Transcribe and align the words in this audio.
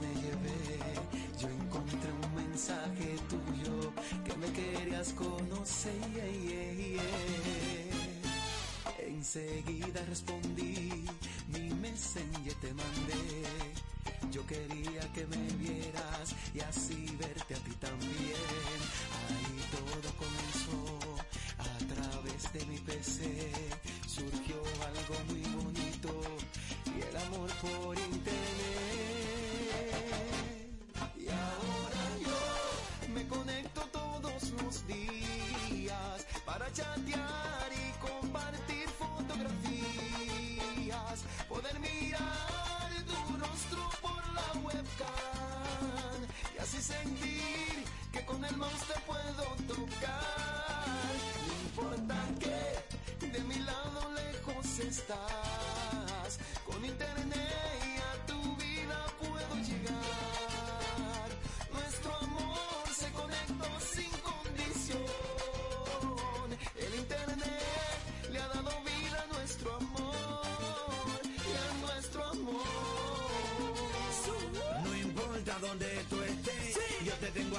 me 0.00 0.12
llevé. 0.20 0.78
Yo 1.40 1.48
encontré 1.48 2.12
un 2.12 2.34
mensaje 2.34 3.16
tuyo 3.28 3.92
que 4.24 4.34
me 4.36 4.52
querías 4.52 5.12
conocer. 5.14 5.92
Enseguida 8.98 10.04
respondí, 10.08 11.04
mi 11.48 11.70
messenger 11.74 12.54
te 12.54 12.74
mandé 12.74 13.82
yo 14.32 14.46
quería 14.46 15.00
que 15.12 15.26
me 15.26 15.46
vieras 15.58 16.34
y 16.54 16.60
así 16.60 17.04
verte 17.18 17.54
a 17.54 17.58
ti 17.58 17.72
también. 17.72 18.78
Ahí 19.28 19.60
todo 19.70 20.08
comenzó 20.16 21.18
a 21.58 21.78
través 21.92 22.52
de 22.54 22.64
mi 22.64 22.78
PC. 22.78 23.52
Surgió 24.06 24.56
algo 24.88 25.16
muy 25.28 25.42
bonito 25.62 26.08
y 26.96 27.02
el 27.02 27.16
amor 27.16 27.50
por 27.60 27.91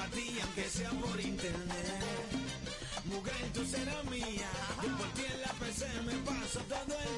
a 0.04 0.08
ti, 0.08 0.38
aunque 0.42 0.70
sea 0.70 0.90
por 0.92 1.20
internet. 1.20 2.04
Mujer, 3.06 3.44
tú 3.54 3.66
serás 3.66 4.04
mía. 4.06 4.50
Yo 4.82 4.98
por 4.98 5.08
ti 5.14 5.24
en 5.34 5.42
la 5.42 5.54
PC 5.60 5.86
me 6.06 6.14
paso 6.28 6.60
todo 6.74 6.96
el 7.08 7.13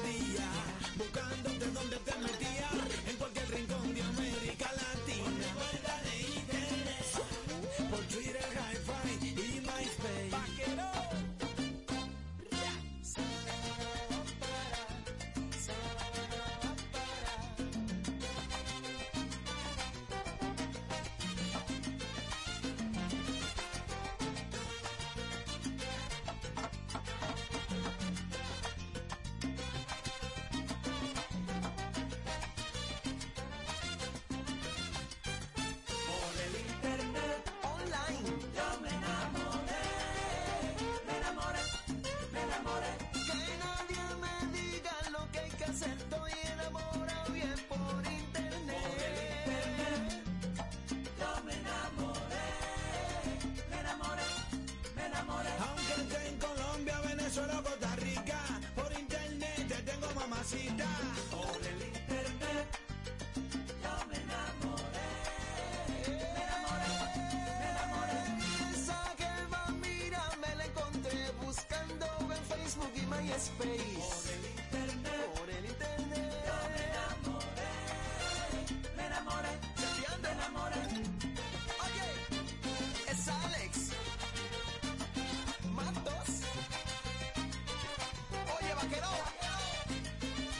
vaquero. 88.76 89.08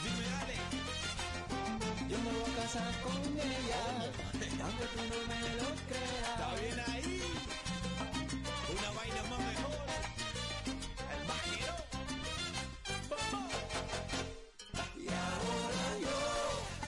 Dime, 0.03 0.27
dale. 0.35 0.57
Yo 2.09 2.17
me 2.25 2.31
voy 2.33 2.51
a 2.51 2.55
casar 2.63 2.93
con 3.03 3.19
ella, 3.39 3.83
oh. 4.01 4.65
aunque 4.65 4.87
tú 4.93 5.01
no 5.13 5.19
me 5.31 5.41
lo 5.61 5.69
creas. 5.89 6.31
Está 6.33 6.49
bien 6.61 6.79
ahí. 6.89 7.15
Una 8.77 8.91
vaina 8.99 9.23
más 9.31 9.41
mejor. 9.51 9.87
El 11.15 11.23
vaquero. 11.33 11.77
Y 14.97 15.09
ahora 15.09 15.87
yo 16.05 16.19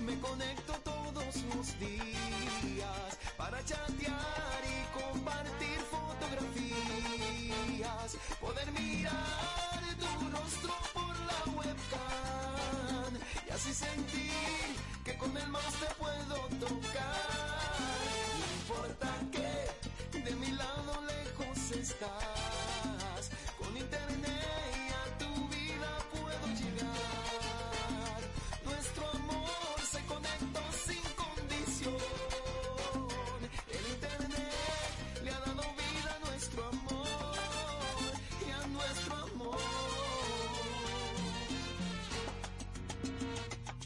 me 0.04 0.14
conecto 0.18 0.72
todos 0.84 1.34
los 1.54 1.66
días 1.78 3.08
para 3.36 3.60
echar 3.60 3.86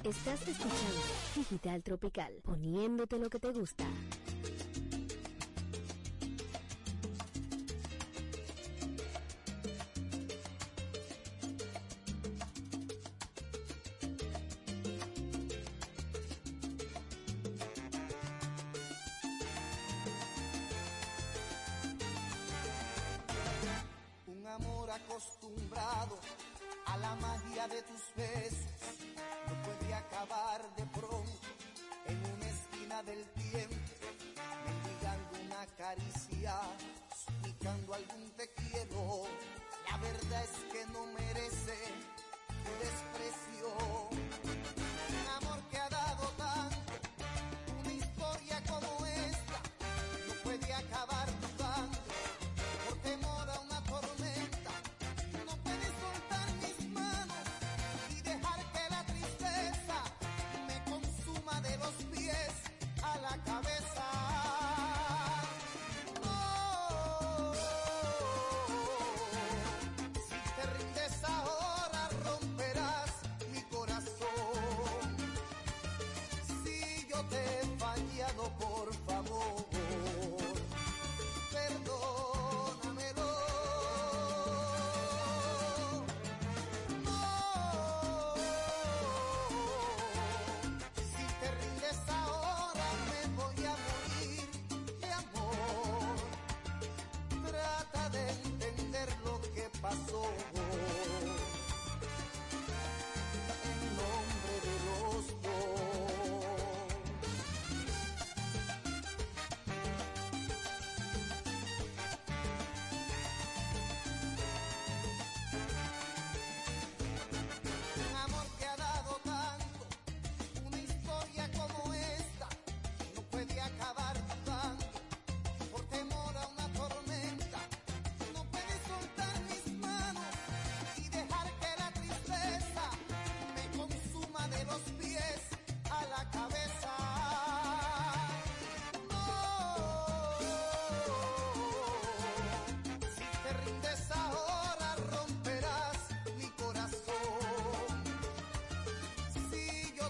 Estás 0.04 0.43
escuchando 0.49 1.00
Digital 1.37 1.81
Tropical, 1.84 2.32
poniéndote 2.43 3.19
lo 3.20 3.31
que 3.31 3.38
te 3.38 3.52
gusta. 3.52 3.84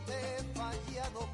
te 0.06 0.12
he 0.12 1.31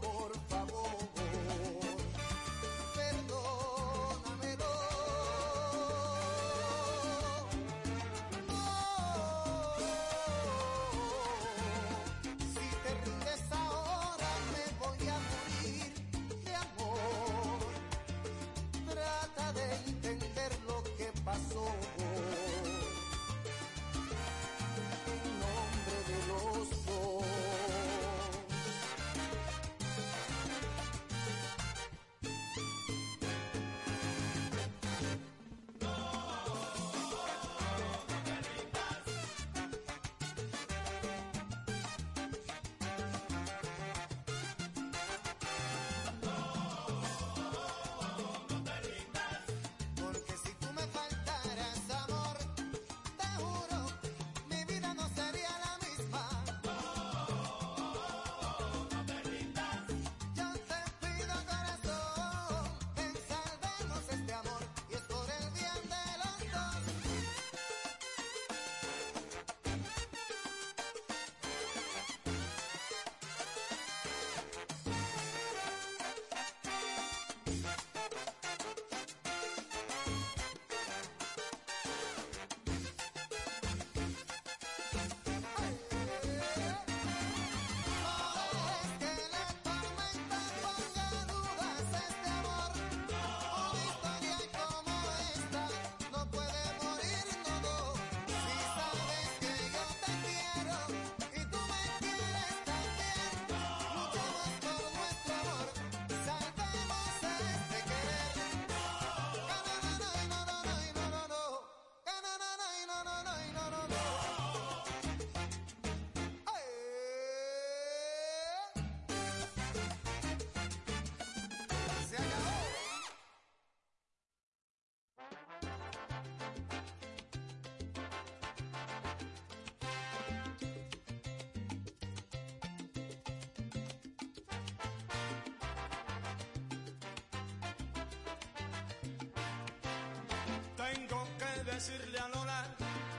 decirle 141.64 142.18
a 142.18 142.28
Lola 142.28 142.64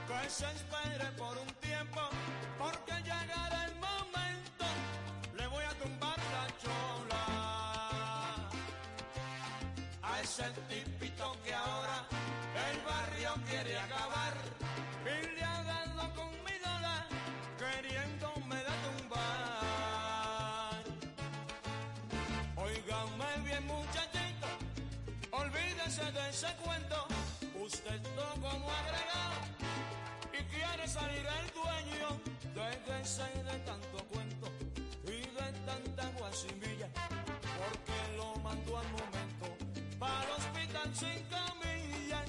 que 0.06 0.28
se 0.28 0.44
espere 0.44 1.10
por 1.16 1.38
un 1.38 1.46
tiempo, 1.60 2.00
porque 2.58 2.92
llegará 3.02 3.64
el 3.66 3.74
momento, 3.76 4.66
le 5.36 5.46
voy 5.46 5.64
a 5.64 5.70
tumbar 5.82 6.18
la 6.18 6.46
chola 6.62 7.24
a 10.02 10.20
ese 10.20 10.44
tipito 10.68 11.36
que 11.44 11.54
ahora 11.54 12.04
el 12.70 12.80
barrio 12.82 13.34
quiere 13.48 13.78
acabar 13.78 14.34
y 15.06 15.36
le 15.36 15.44
ha 15.44 15.62
dado 15.62 16.14
con 16.14 16.30
mi 16.44 16.58
Lola 16.64 17.06
queriéndome 17.58 18.56
de 18.56 18.74
tumbar. 18.84 20.82
Óigame 22.56 23.30
bien 23.44 23.66
muchachito, 23.66 24.48
olvídese 25.30 26.12
de 26.12 26.28
ese 26.28 26.48
cuento, 26.62 27.06
usted 27.62 27.94
está 27.94 28.28
como 28.40 28.70
agregado 28.70 29.40
y 30.32 30.42
quiere 30.44 30.88
salir 30.88 31.24
el 31.40 31.46
dueño, 31.52 32.20
déjese 32.54 33.22
de 33.42 33.58
tanto 33.60 33.98
cuento 34.10 34.48
y 35.04 35.20
de 35.20 35.52
tanta 35.66 36.06
guasimilla, 36.18 36.88
porque 37.58 38.16
lo 38.16 38.36
mandó 38.36 38.78
al 38.78 38.88
momento 38.92 39.46
para 39.98 40.24
el 40.24 40.30
hospital 40.30 40.94
sin 40.94 41.22
camilla. 41.24 42.24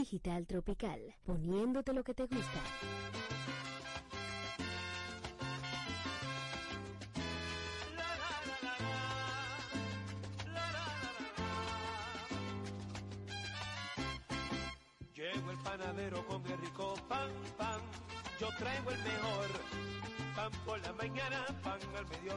Digital 0.00 0.46
Tropical, 0.46 0.98
poniéndote 1.26 1.92
lo 1.92 2.02
que 2.02 2.14
te 2.14 2.22
gusta. 2.22 2.60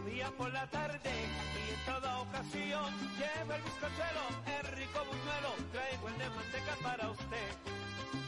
Mediodía, 0.03 0.31
por 0.37 0.51
la 0.51 0.67
tarde. 0.67 0.99
Y 1.09 1.73
en 1.73 1.85
toda 1.85 2.19
ocasión 2.21 2.85
llevo 3.17 3.53
el 3.53 3.61
bizcochuelo, 3.61 4.25
el 4.59 4.67
rico 4.77 4.99
buñuelo. 5.05 5.51
Traigo 5.71 6.07
el 6.07 6.17
de 6.17 6.29
manteca 6.29 6.75
para 6.81 7.09
usted. 7.09 7.51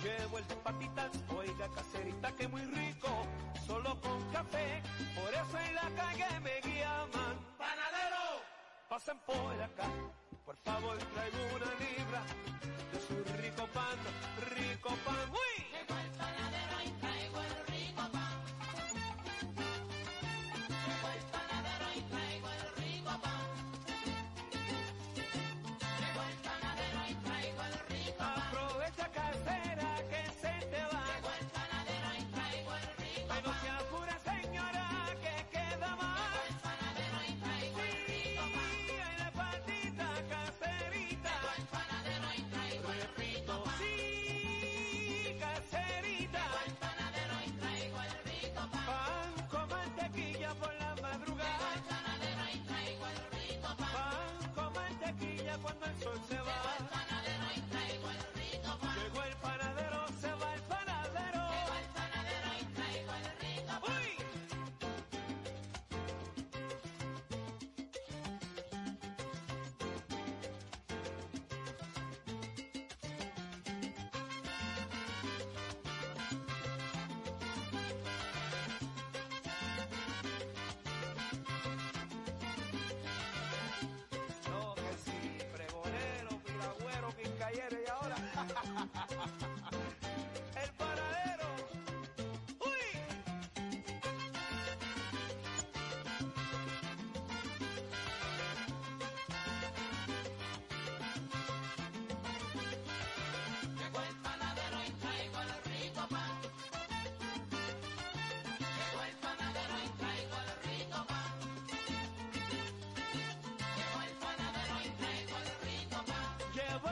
Llevo 0.03 0.38
el 0.38 0.48
de 0.48 0.55
patitas, 0.55 1.12
oiga 1.29 1.67
caserita 1.74 2.32
que 2.34 2.48
muy 2.48 2.62
rico. 2.62 3.10
Solo 3.65 4.00
con 4.01 4.22
café, 4.32 4.82
por 5.15 5.34
eso 5.34 5.60
en 5.60 5.75
la 5.75 5.89
calle 6.01 6.39
me 6.41 6.62
llaman. 6.62 7.36
¡Panadero! 7.58 8.25
Pasen 8.89 9.17
por 9.25 9.62
acá, 9.62 9.89
por 10.46 10.55
favor 10.58 10.98
traigo 10.98 11.38
una 11.55 11.72
libra 11.84 12.22
de 12.91 13.00
su 13.08 13.41
rico 13.41 13.67
pan, 13.74 13.98
rico 14.55 14.89
pan. 15.03 15.29
¡Uy! 15.32 15.45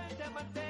ಮತ್ತೆ 0.03 0.27
ಮತ್ತೆ 0.35 0.62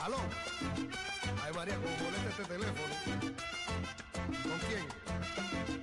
Aló. 0.00 0.16
Ay, 1.44 1.52
María, 1.54 1.76
con 1.76 2.14
este 2.30 2.44
teléfono. 2.44 2.94
¿Con 4.42 4.58
quién? 4.66 4.86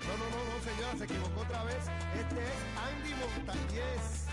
No, 0.08 0.14
no, 0.18 0.26
no, 0.34 0.40
no, 0.50 0.56
señora, 0.64 0.98
se 0.98 1.04
equivocó 1.04 1.42
otra 1.42 1.64
vez. 1.66 1.84
Este 2.16 2.42
es 2.42 2.60
Andy 2.88 3.14
Montañez. 3.22 4.26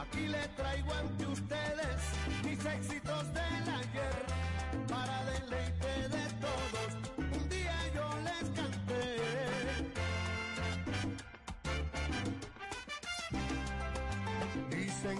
Aquí 0.00 0.26
le 0.26 0.48
traigo 0.48 0.92
ante 0.92 1.26
ustedes 1.26 2.00
mis 2.44 2.64
éxitos 2.64 3.34
del 3.34 3.68
ayer 3.68 4.26
para 4.88 5.24
deleite 5.26 6.08
de 6.08 6.24
todos. 6.40 6.90
Un 7.18 7.48
día 7.48 7.76
yo 7.94 8.10
les 8.24 8.50
canté. 8.50 9.16
Dicen 14.70 15.18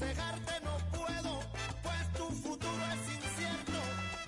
aconsejarte 0.00 0.52
no 0.64 0.78
puedo, 0.98 1.40
pues 1.82 2.12
tu 2.14 2.24
futuro 2.30 2.82
es 2.92 3.14
incierto. 3.14 3.78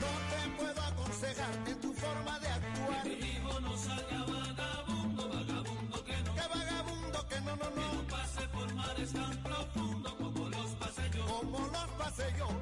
No 0.01 0.11
te 0.31 0.63
puedo 0.63 0.83
aconsejar 0.83 1.55
en 1.67 1.81
tu 1.81 1.93
forma 1.95 2.39
de 2.41 2.49
actuar. 2.49 3.03
Que 3.05 3.17
tu 3.17 3.25
hijo 3.25 3.61
no 3.61 3.77
salga 3.79 4.19
vagabundo, 4.19 5.29
vagabundo 5.29 6.05
que 6.05 6.17
no. 6.25 6.35
Que 6.35 6.49
vagabundo 6.59 7.29
que 7.29 7.41
no, 7.41 7.57
no, 7.57 7.71
no. 7.71 7.91
Que 7.91 7.97
no 7.97 8.07
pase 8.09 8.49
por 8.49 8.75
mares 8.75 9.13
tan 9.13 9.43
profundo 9.43 10.17
como 10.19 10.49
los 10.51 10.71
pasé. 10.73 11.11
Como 11.27 11.59
los 11.59 11.89
pasé 11.99 12.35
yo. 12.39 12.62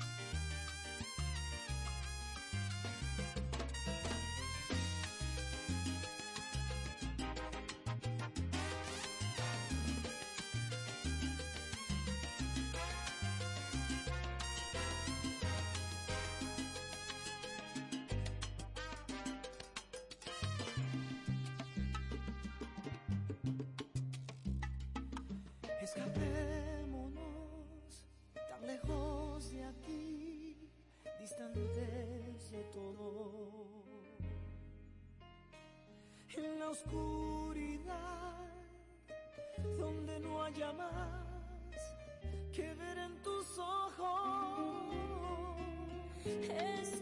es 46.25 47.01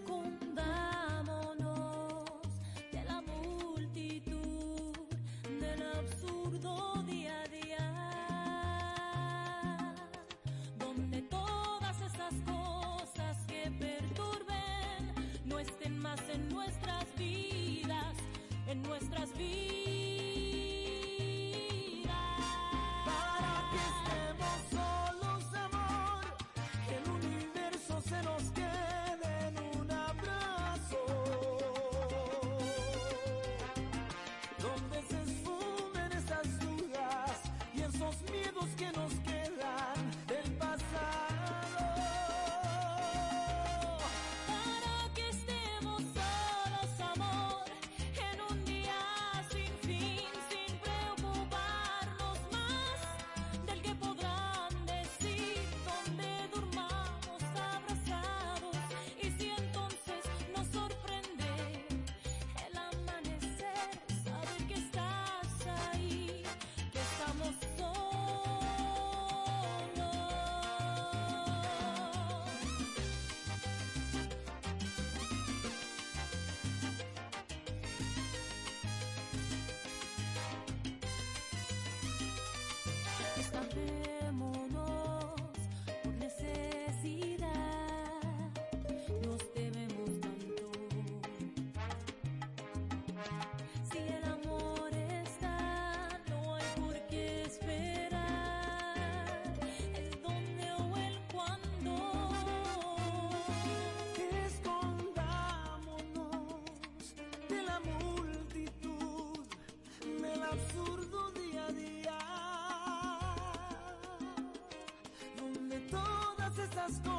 las. 116.89 117.18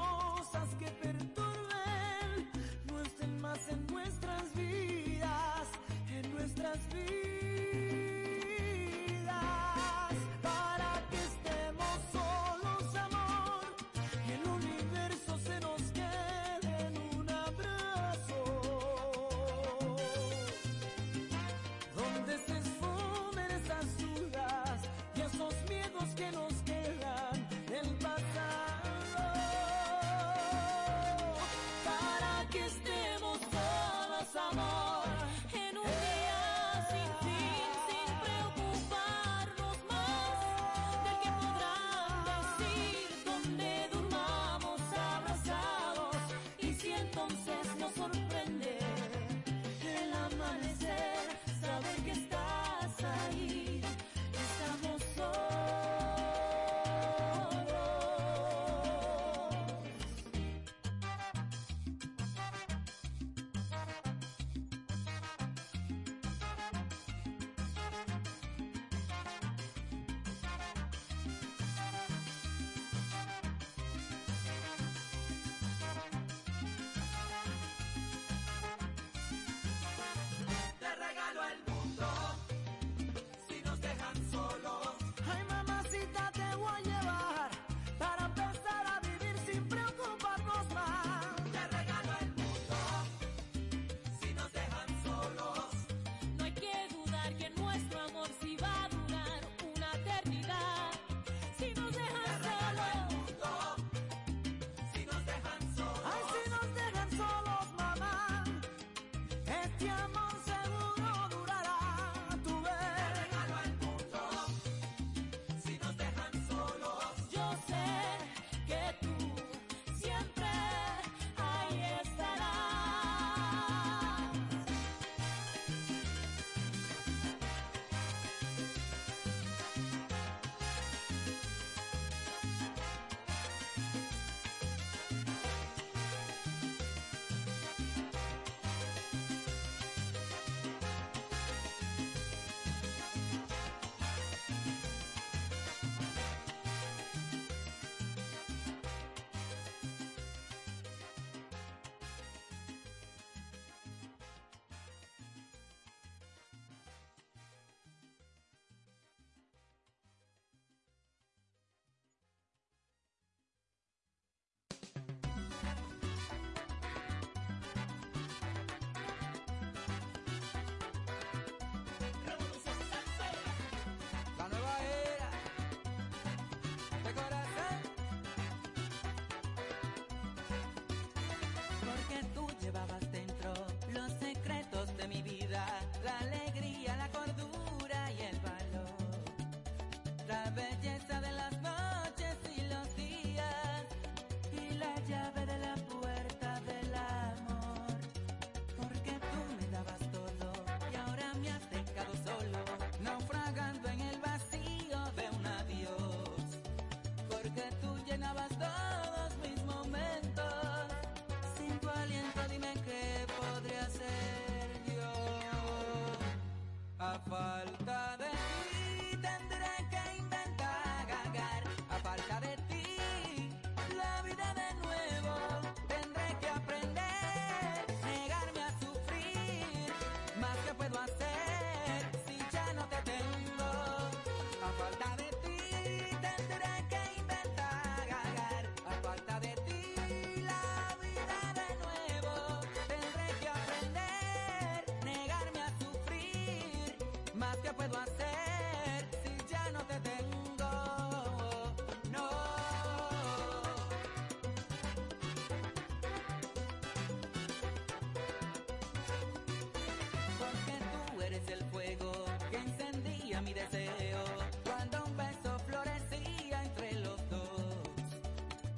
mi 263.42 263.54
deseo 263.54 264.18
cuando 264.64 265.04
un 265.04 265.16
beso 265.16 265.58
florecía 265.66 266.62
entre 266.62 266.92
los 267.00 267.16
dos. 267.30 267.88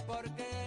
Porque 0.06 0.61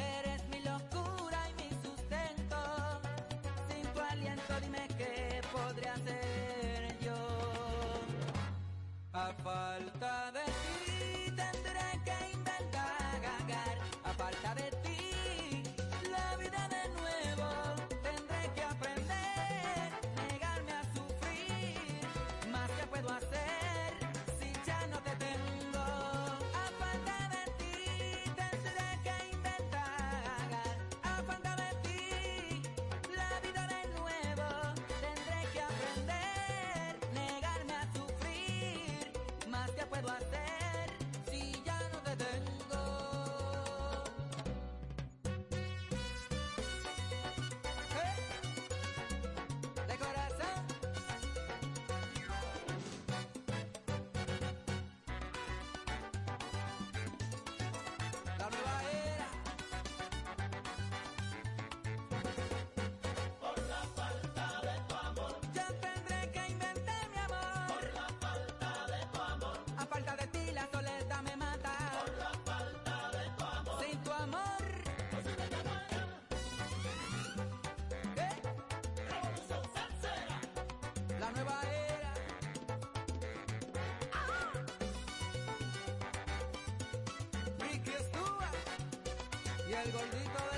el 89.83 89.91
gordito 89.91 90.39
de 90.51 90.54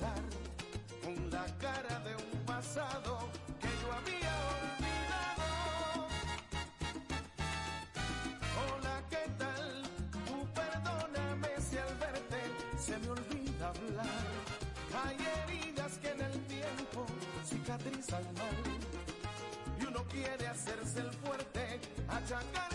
con 0.00 1.30
la 1.30 1.46
cara 1.60 2.00
de 2.00 2.16
un 2.16 2.44
pasado 2.44 3.28
que 3.60 3.68
yo 3.68 3.92
había 3.92 4.34
olvidado. 4.58 6.08
Hola, 8.58 9.02
¿qué 9.08 9.30
tal? 9.38 9.82
Tú 10.26 10.48
perdóname 10.52 11.48
si 11.60 11.78
al 11.78 11.94
verte 11.94 12.42
se 12.76 12.98
me 12.98 13.10
olvida 13.10 13.68
hablar. 13.68 14.24
Hay 15.04 15.16
heridas 15.46 15.98
que 15.98 16.10
en 16.10 16.22
el 16.22 16.44
tiempo 16.46 17.06
cicatrizan 17.46 18.24
mal 18.34 18.64
y 19.80 19.86
uno 19.86 20.02
quiere 20.10 20.48
hacerse 20.48 21.00
el 21.00 21.12
fuerte, 21.12 21.80
achacar 22.08 22.73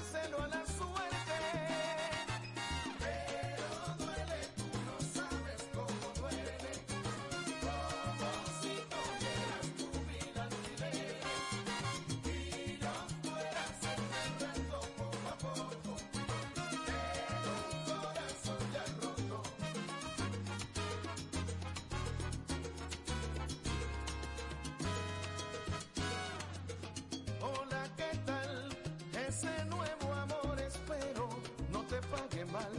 ese 29.29 29.47
nuevo 29.65 30.11
amor 30.11 30.59
espero 30.59 31.29
no 31.71 31.81
te 31.83 31.97
pague 32.07 32.45
mal. 32.45 32.78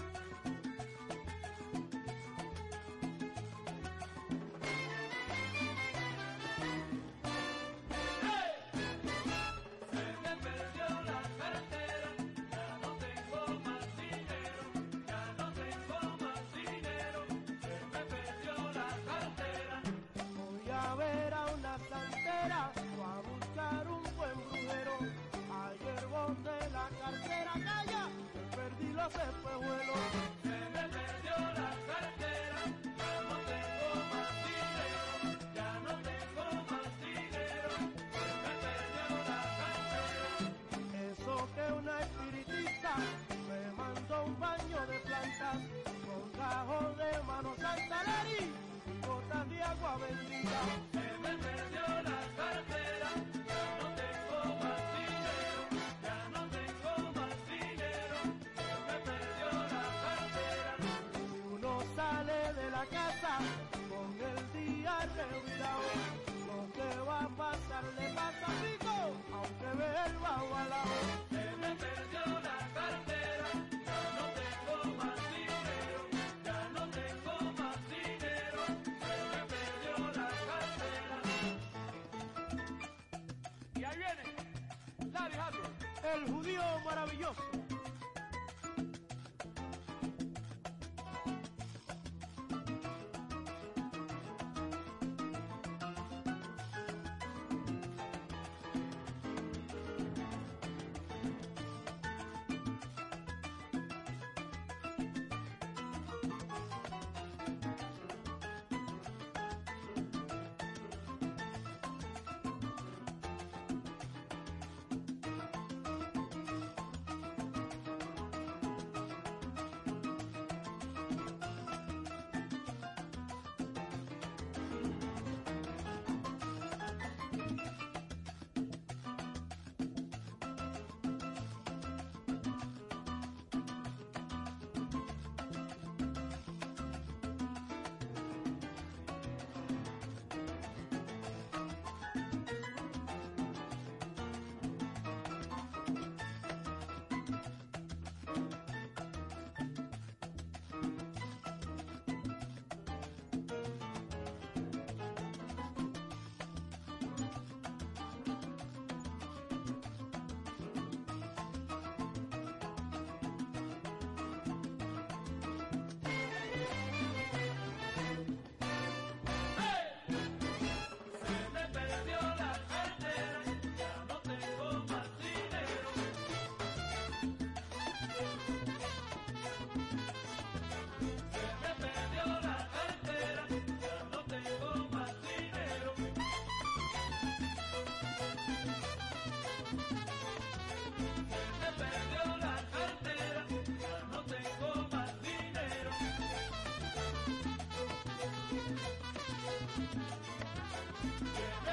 Dios. 87.33 87.60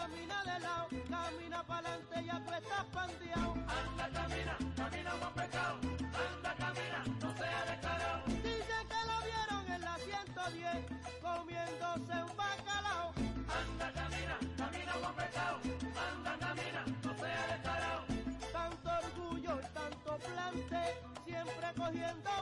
camina 0.00 0.44
de 0.44 0.60
lado, 0.60 0.88
camina 1.08 1.62
para 1.64 1.88
adelante, 1.88 2.24
ya 2.24 2.38
tú. 2.44 2.50
Anda, 3.80 4.08
camina, 4.12 4.56
camina 4.76 5.10
con 5.20 5.32
pecado, 5.34 5.78
anda, 6.24 6.54
camina, 6.62 7.04
no 7.20 7.36
sea 7.36 7.64
descarado. 7.70 8.22
Dicen 8.26 8.84
que 8.90 9.00
lo 9.10 9.16
vieron 9.28 9.72
en 9.74 9.80
la 9.82 9.96
110, 9.98 10.86
comiéndose 11.20 12.14
un 12.28 12.36
bacalao. 12.36 13.12
Anda, 13.60 13.92
camina, 13.92 14.36
camina 14.56 14.92
con 15.02 15.14
pecado, 15.14 15.58
anda, 16.08 16.32
camina, 16.38 16.84
no 17.04 17.14
sea 17.18 17.46
descarado. 17.52 18.04
Tanto 18.52 18.90
orgullo 19.04 19.60
y 19.60 19.74
tanto 19.74 20.18
plante, 20.18 20.82
siempre 21.26 21.68
cogiendo 21.76 22.39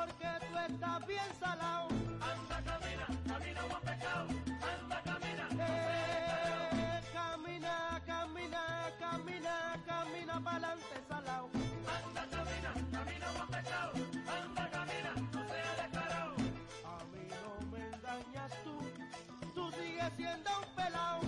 porque 0.00 0.28
tú 0.48 0.58
estás 0.58 1.06
bien 1.06 1.30
salado. 1.38 1.88
Anda, 2.32 2.58
camina, 2.68 3.06
camina, 3.28 3.62
buen 3.70 3.82
pecado. 3.82 4.26
Anda, 4.72 4.98
camina. 5.08 5.46
Eh, 5.60 7.00
camina, 7.12 8.02
camina, 8.06 8.62
camina, 8.98 9.54
camina 9.86 10.40
para 10.40 10.56
adelante, 10.56 10.94
salado. 11.06 11.50
Anda, 11.96 12.22
camina, 12.34 12.70
camina, 12.94 13.26
buen 13.36 13.48
pecado. 13.56 13.92
Anda, 14.38 14.70
camina, 14.70 15.12
no 15.34 15.40
seas 15.50 15.76
descarado. 15.82 16.34
A 16.94 17.04
mí 17.12 17.22
no 17.34 17.50
me 17.70 17.80
engañas 17.94 18.52
tú, 18.64 18.74
tú 19.54 19.70
sigues 19.72 20.12
siendo 20.16 20.50
un 20.60 20.74
pelado. 20.76 21.19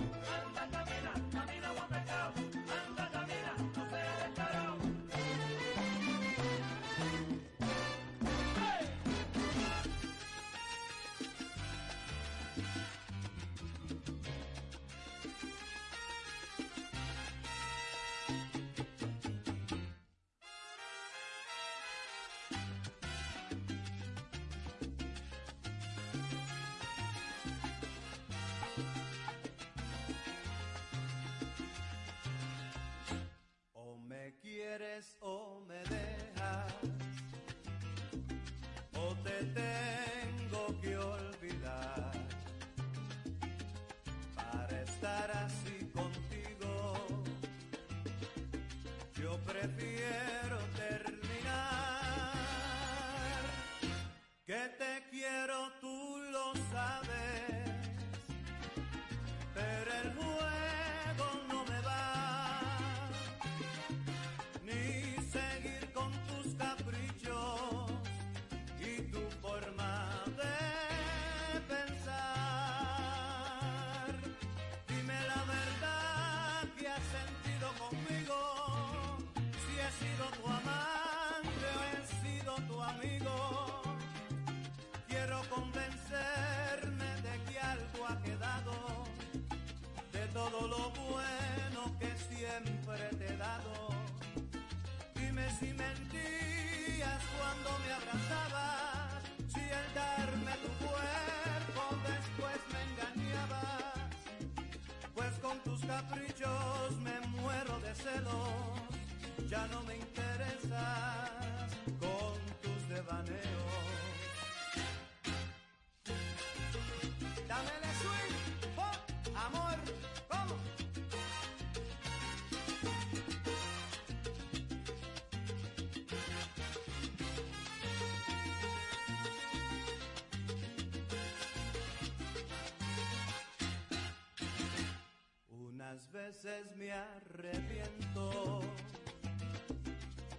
Veces 136.12 136.76
me 136.76 136.92
arrepiento 136.92 138.60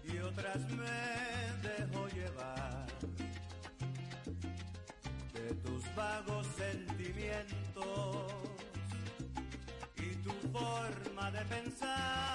y 0.04 0.20
otras 0.20 0.60
me 0.70 1.68
dejo 1.68 2.08
llevar 2.10 2.86
de 5.34 5.56
tus 5.56 5.96
vagos 5.96 6.46
sentimientos 6.56 8.34
y 9.96 10.16
tu 10.18 10.32
forma 10.52 11.32
de 11.32 11.46
pensar. 11.46 12.33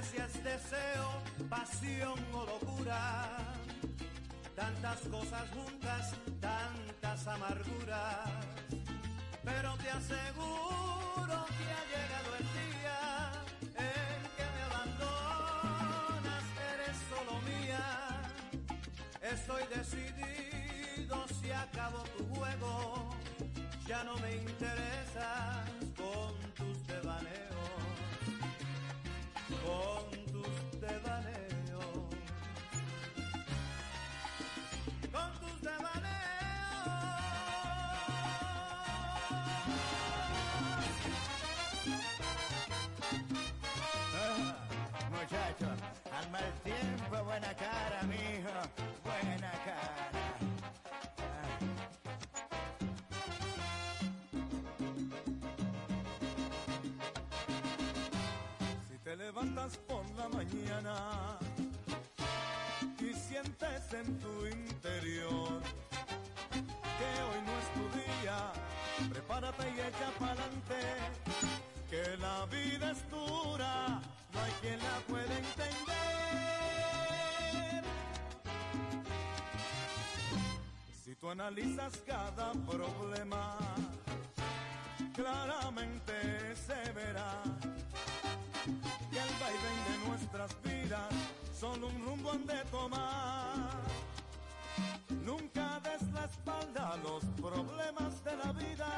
Si 0.00 0.16
es 0.16 0.44
deseo, 0.44 1.08
pasión 1.50 2.18
o 2.32 2.46
locura. 2.46 3.38
Tantas 4.54 5.00
cosas 5.00 5.44
juntas, 5.50 6.14
tantas 6.40 7.26
amarguras. 7.26 8.30
Pero 9.44 9.74
te 9.78 9.90
aseguro 9.90 11.36
que 11.56 11.64
ha 11.76 11.82
llegado 11.92 12.30
el 12.38 12.46
día 12.58 12.98
en 13.74 14.20
que 14.36 14.46
me 14.54 14.62
abandonas, 14.70 16.44
eres 16.74 16.96
solo 17.10 17.40
mía. 17.42 17.86
Estoy 19.20 19.62
decidido, 19.74 21.26
si 21.40 21.50
acabo 21.50 22.04
tu 22.16 22.24
juego, 22.34 23.16
ya 23.86 24.04
no 24.04 24.16
me 24.18 24.36
interesas 24.36 25.87
con 29.64 30.24
tus 30.32 30.80
devaneos, 30.80 32.04
con 35.12 35.30
tus 35.40 35.62
Ah, 44.14 44.54
Muchachos, 45.10 45.78
al 46.12 46.30
mal 46.30 46.52
tiempo, 46.64 47.24
buena 47.24 47.54
cara, 47.54 48.02
mijo, 48.04 48.50
buena 49.04 49.57
levantas 59.28 59.76
por 59.86 60.02
la 60.16 60.26
mañana 60.30 61.38
y 62.98 63.12
sientes 63.12 63.92
en 63.92 64.18
tu 64.20 64.46
interior 64.46 65.60
que 66.98 67.10
hoy 67.28 67.40
no 67.48 67.52
es 67.62 67.68
tu 67.76 67.84
día, 67.98 68.38
prepárate 69.10 69.64
y 69.68 69.80
echa 69.80 70.10
pa'lante, 70.18 70.82
que 71.90 72.16
la 72.16 72.46
vida 72.46 72.92
es 72.92 73.10
dura, 73.10 74.00
no 74.32 74.40
hay 74.40 74.52
quien 74.62 74.78
la 74.78 74.98
pueda 75.06 75.34
entender. 75.44 75.74
Si 81.04 81.14
tú 81.16 81.28
analizas 81.28 81.92
cada 82.06 82.52
problema, 82.52 83.58
claramente 85.18 86.54
se 86.54 86.92
verá 86.92 87.42
que 89.10 89.18
el 89.18 89.32
vaivén 89.42 89.80
de 89.88 90.08
nuestras 90.08 90.50
vidas 90.62 91.12
solo 91.58 91.88
un 91.88 92.04
rumbo 92.04 92.30
han 92.30 92.46
de 92.46 92.62
tomar. 92.70 93.70
Nunca 95.24 95.80
des 95.80 96.02
la 96.12 96.24
espalda 96.24 96.92
a 96.94 96.96
los 96.98 97.24
problemas 97.42 98.22
de 98.22 98.36
la 98.36 98.52
vida, 98.52 98.90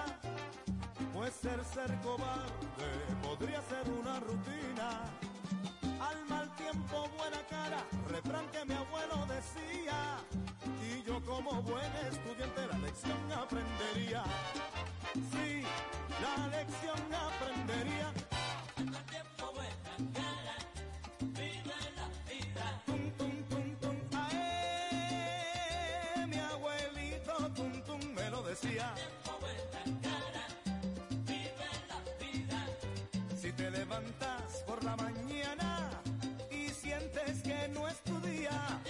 pues 1.14 1.32
ser 1.34 1.64
ser 1.64 1.90
cobarde 2.02 2.90
podría 3.22 3.62
ser 3.62 3.84
una 4.00 4.20
rutina. 4.20 4.88
Al 6.08 6.18
mal 6.28 6.54
tiempo 6.56 7.08
buena 7.16 7.42
cara, 7.48 7.82
refrán 8.08 8.46
que 8.52 8.64
mi 8.66 8.74
abuelo 8.74 9.16
decía, 9.36 10.18
y 10.84 11.02
yo 11.02 11.18
como 11.24 11.62
buen 11.62 11.92
estudiante 12.10 12.66
la 12.66 12.78
lección 12.78 13.20
aprendería. 13.32 14.22
Sí, 15.32 15.64
la 16.22 16.46
lección 16.48 16.98
aprendería. 17.14 18.12
Tum, 22.86 23.10
tum, 23.18 23.44
tum, 23.48 23.76
tum. 23.80 23.96
Ae, 24.14 26.26
mi 26.26 26.36
abuelito 26.38 27.50
tum, 27.54 27.72
tum, 27.82 28.00
me 28.14 28.30
lo 28.30 28.42
decía. 28.42 28.94
Si 33.40 33.52
te 33.52 33.70
levantas 33.70 34.62
por 34.66 34.82
la 34.84 34.96
mañana 34.96 35.90
y 36.50 36.68
sientes 36.68 37.42
que 37.42 37.68
no 37.68 37.88
es 37.88 38.00
tu 38.02 38.20
día, 38.20 38.80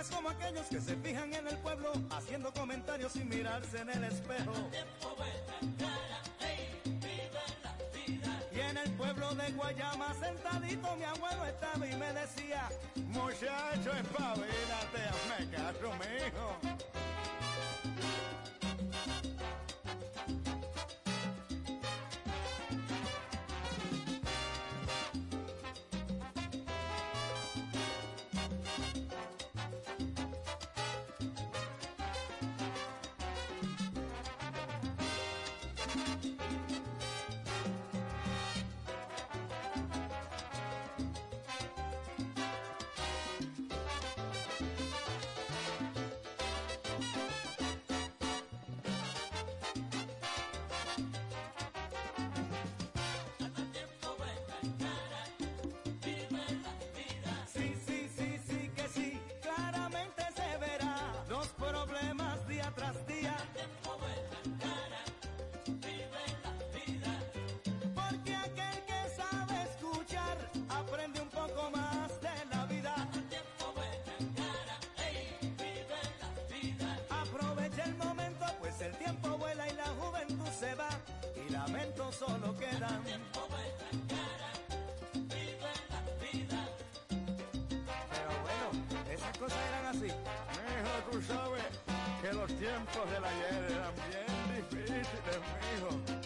Hagas 0.00 0.16
como 0.16 0.30
aquellos 0.30 0.66
que 0.68 0.80
se 0.80 0.96
fijan 0.96 1.34
en 1.34 1.46
el 1.46 1.58
pueblo 1.58 1.92
haciendo 2.10 2.50
comentarios 2.54 3.12
sin 3.12 3.28
mirarse 3.28 3.80
en 3.80 3.90
el 3.90 4.04
espejo. 4.04 4.52
Y 8.50 8.60
en 8.60 8.78
el 8.78 8.90
pueblo 8.92 9.34
de 9.34 9.52
Guayama 9.52 10.14
sentadito 10.14 10.96
mi 10.96 11.04
abuelo 11.04 11.44
estaba 11.44 11.86
y 11.86 11.94
me 11.96 12.14
decía, 12.14 12.70
muchacho, 13.08 13.92
espabilate, 13.92 15.02
hazme 15.10 15.50
caso, 15.50 15.92
mijo. 15.98 16.80
Solo 82.12 82.56
quedan. 82.58 83.02
Pero 88.10 88.30
bueno, 88.42 88.66
esas 89.10 89.38
cosas 89.38 89.58
eran 89.68 89.86
así. 89.86 90.06
Mijo, 90.06 91.10
tú 91.10 91.22
sabes 91.22 91.64
que 92.22 92.32
los 92.32 92.48
tiempos 92.58 93.10
del 93.10 93.24
ayer 93.24 93.70
eran 93.70 93.94
bien 94.10 94.56
difíciles, 94.56 95.40
mijo. 95.60 96.19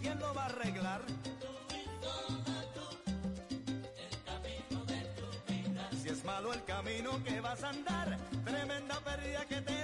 quién 0.00 0.18
lo 0.18 0.34
va 0.34 0.42
a 0.42 0.46
arreglar. 0.46 1.02
Si 6.02 6.08
es 6.08 6.24
malo 6.24 6.52
el 6.52 6.64
camino 6.64 7.22
que 7.24 7.40
vas 7.40 7.62
a 7.62 7.70
andar, 7.70 8.18
tremenda 8.44 9.00
pérdida 9.00 9.44
que 9.46 9.60
te 9.60 9.83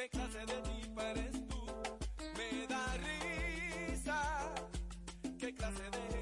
¿Qué 0.00 0.08
clase 0.08 0.38
de 0.38 0.62
tipa 0.62 1.10
eres 1.10 1.46
tú? 1.46 1.62
Me 2.38 2.66
da 2.66 2.96
risa. 2.96 4.54
¿Qué 5.38 5.54
clase 5.54 5.82
de 5.82 6.19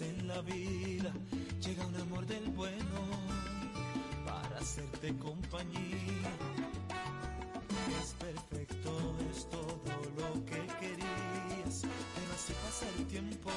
en 0.00 0.26
la 0.26 0.40
vida 0.40 1.12
llega 1.60 1.86
un 1.86 1.94
amor 1.96 2.26
del 2.26 2.48
bueno 2.50 3.00
para 4.26 4.58
hacerte 4.58 5.16
compañía. 5.18 6.30
Es 8.02 8.14
perfecto, 8.14 9.16
es 9.30 9.48
todo 9.50 9.80
lo 10.16 10.44
que 10.46 10.66
querías, 10.80 11.82
pero 12.14 12.32
así 12.34 12.52
pasa 12.64 12.86
el 12.98 13.06
tiempo 13.06 13.50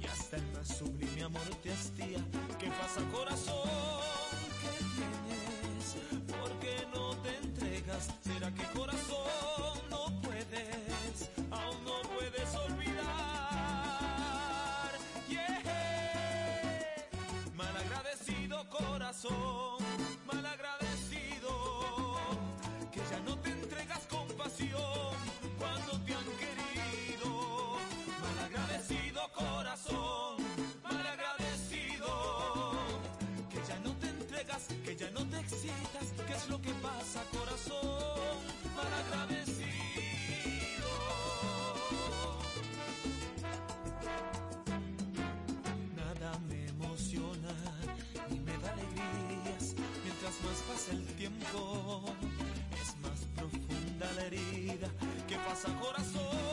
y 0.00 0.06
hasta 0.06 0.36
el 0.36 0.46
más 0.52 0.68
sublime 0.76 1.22
amor 1.22 1.42
te 1.62 1.72
hastía. 1.72 2.18
¿Qué 2.58 2.68
pasa 2.68 3.00
corazón? 3.10 3.67
Corazón, 19.08 19.78
malagradecido, 20.26 21.50
que 22.92 23.00
ya 23.10 23.18
no 23.20 23.38
te 23.38 23.48
entregas 23.48 24.06
con 24.06 24.28
pasión 24.36 25.14
cuando 25.58 25.92
te 26.04 26.12
han 26.12 26.26
querido. 26.42 27.78
Malagradecido 28.20 29.20
corazón, 29.34 30.36
malagradecido, 30.82 32.10
que 33.48 33.62
ya 33.66 33.78
no 33.78 33.92
te 33.96 34.08
entregas, 34.08 34.66
que 34.84 34.94
ya 34.94 35.10
no 35.12 35.26
te 35.26 35.40
excitas. 35.40 36.12
¿Qué 36.26 36.34
es 36.34 36.48
lo 36.50 36.60
que 36.60 36.74
pasa, 36.74 37.22
corazón? 37.32 38.36
Malagradecido. 38.76 39.27
El 50.90 51.04
tiempo, 51.16 52.02
es 52.80 52.96
más 53.02 53.20
profunda 53.36 54.12
la 54.16 54.24
herida. 54.24 54.88
¿Qué 55.28 55.36
pasa, 55.36 55.68
corazón? 55.80 56.47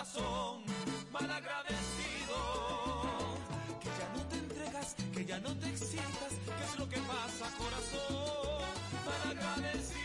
Corazón, 0.00 0.64
malagradecido, 1.12 1.76
que 3.80 3.88
ya 3.98 4.08
no 4.16 4.22
te 4.30 4.36
entregas, 4.38 4.96
que 5.12 5.24
ya 5.26 5.38
no 5.40 5.54
te 5.58 5.68
excitas. 5.68 6.32
¿Qué 6.46 6.64
es 6.64 6.78
lo 6.78 6.88
que 6.88 6.96
pasa, 7.00 7.50
corazón? 7.58 8.64
Malagradecido. 9.04 9.99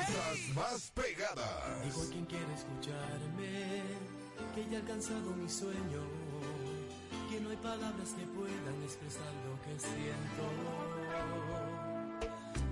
Salsas 0.00 0.14
hey. 0.32 0.52
más 0.54 0.90
pegadas. 0.92 1.84
Digo 1.84 2.08
quien 2.10 2.24
quiera 2.24 2.54
escucharme 2.54 3.82
que 4.54 4.64
ya 4.70 4.78
he 4.78 4.80
alcanzado 4.80 5.30
mi 5.36 5.48
sueño. 5.48 6.02
Que 7.28 7.40
no 7.40 7.50
hay 7.50 7.56
palabras 7.56 8.08
que 8.18 8.26
puedan 8.26 8.82
expresar 8.82 9.32
lo 9.46 9.60
que 9.62 9.78
siento. 9.78 10.42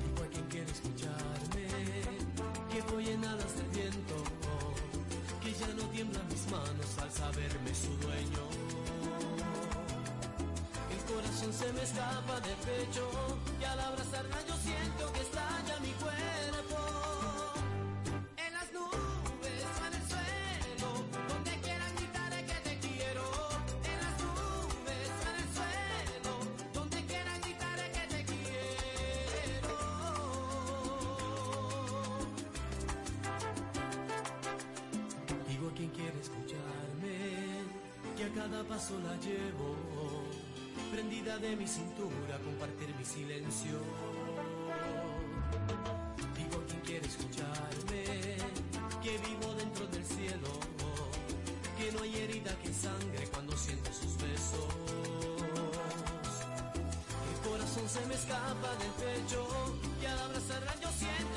Digo 0.04 0.24
a 0.24 0.28
quien 0.28 0.46
quiera 0.46 0.70
escucharme 0.70 1.68
que 2.72 2.82
voy 2.92 3.08
en 3.08 3.24
alas 3.24 3.56
del 3.56 3.68
viento. 3.68 4.16
Que 5.42 5.52
ya 5.52 5.68
no 5.74 5.82
tiemblan 5.90 6.26
mis 6.28 6.50
manos 6.50 6.98
al 6.98 7.12
saberme 7.12 7.74
su 7.74 7.94
dueño. 7.98 8.44
El 10.90 11.14
corazón 11.14 11.52
se 11.52 11.72
me 11.72 11.82
escapa 11.82 12.40
del 12.40 12.56
pecho 12.56 13.08
y 13.60 13.64
al 13.64 13.80
abrazar 13.80 14.28
cada 38.34 38.62
paso 38.64 38.98
la 39.00 39.16
llevo, 39.16 39.76
prendida 40.90 41.38
de 41.38 41.56
mi 41.56 41.66
cintura, 41.66 42.38
compartir 42.44 42.94
mi 42.96 43.04
silencio. 43.04 43.78
Digo 46.36 46.60
a 46.60 46.66
quien 46.66 46.80
quiere 46.80 47.06
escucharme, 47.06 48.04
que 49.02 49.18
vivo 49.18 49.54
dentro 49.54 49.86
del 49.88 50.04
cielo, 50.04 50.48
que 51.78 51.92
no 51.92 52.02
hay 52.02 52.16
herida 52.16 52.58
que 52.62 52.72
sangre 52.72 53.28
cuando 53.32 53.56
siento 53.56 53.92
sus 53.92 54.16
besos. 54.18 54.68
El 57.30 57.48
corazón 57.48 57.88
se 57.88 58.06
me 58.06 58.14
escapa 58.14 58.70
del 58.80 58.92
pecho 59.04 59.46
y 60.02 60.06
al 60.06 60.18
abrazarla 60.18 60.74
yo 60.80 60.88
siento 60.92 61.27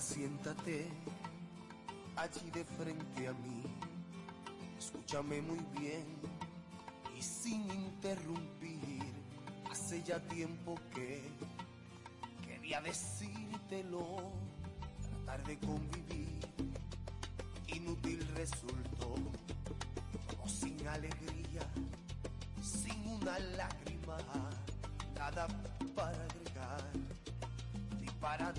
Siéntate 0.00 0.88
allí 2.16 2.50
de 2.50 2.64
frente 2.64 3.28
a 3.28 3.32
mí, 3.34 3.62
escúchame 4.78 5.42
muy 5.42 5.58
bien 5.78 6.06
y 7.16 7.20
sin 7.22 7.70
interrumpir. 7.70 9.12
Hace 9.70 10.02
ya 10.02 10.18
tiempo 10.18 10.74
que 10.94 11.22
quería 12.42 12.80
decírtelo, 12.80 14.32
tratar 15.02 15.46
de 15.46 15.58
convivir, 15.58 16.40
inútil 17.68 18.26
resultó, 18.34 19.14
como 20.28 20.48
sin 20.48 20.88
alegría, 20.88 21.62
sin 22.62 23.06
una 23.06 23.38
lágrima, 23.38 24.16
nada 25.14 25.46
para 25.94 26.24
agregar, 26.24 26.90
ni 28.00 28.06
para 28.18 28.52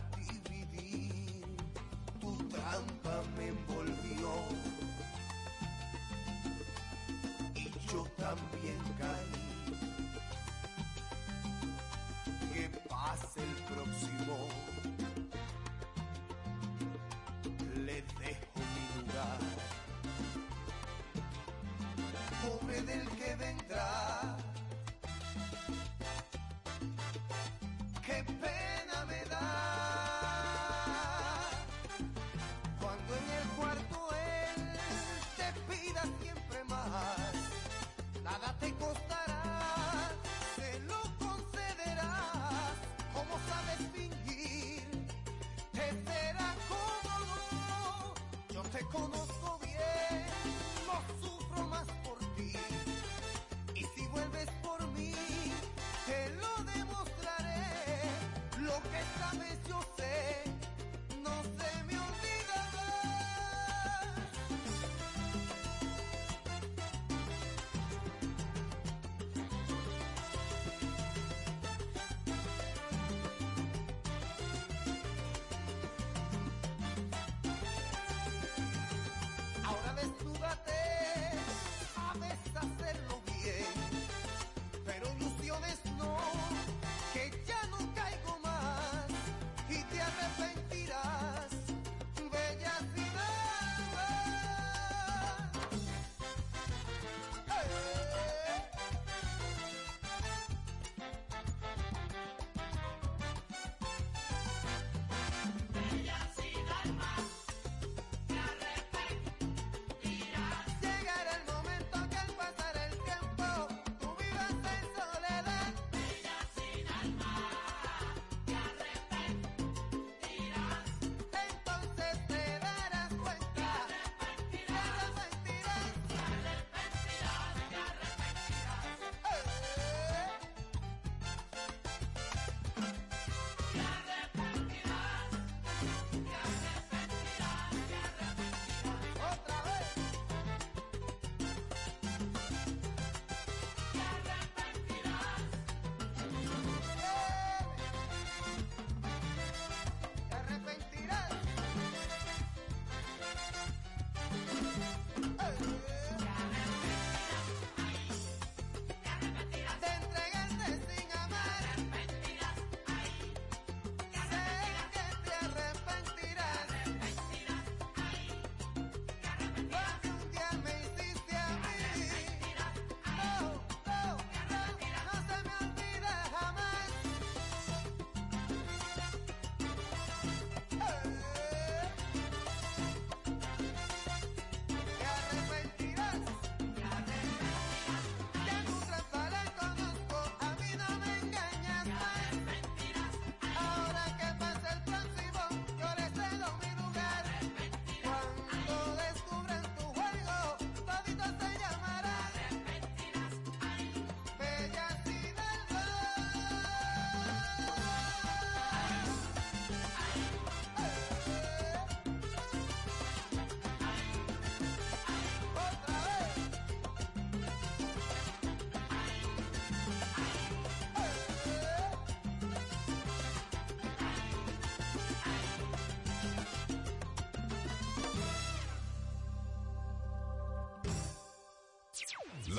trampa 2.61 3.23
me 3.37 3.47
envolvió. 3.47 4.70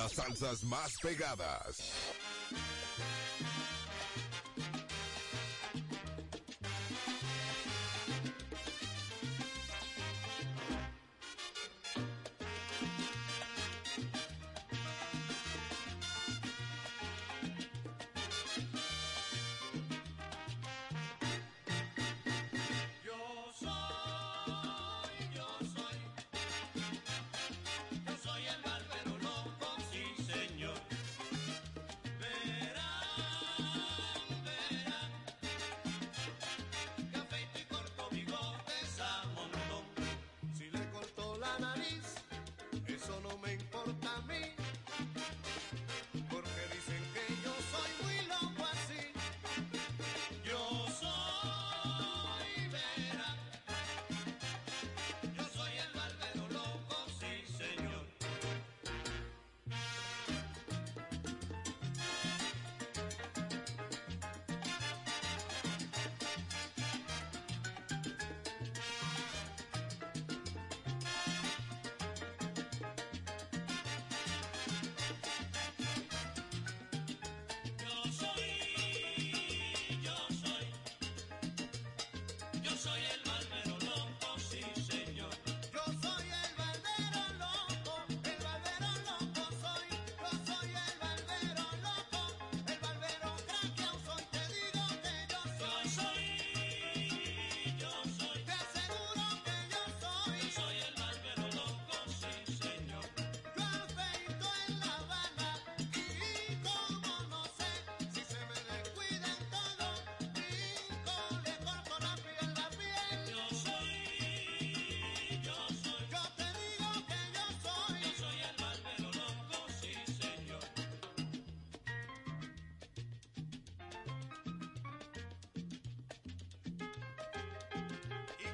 las 0.03 0.13
salsas 0.13 0.65
más 0.65 0.91
pegadas. 1.01 1.92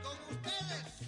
con 0.08 0.36
ustedes. 0.36 1.07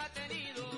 Ha 0.00 0.08
tenido. 0.08 0.69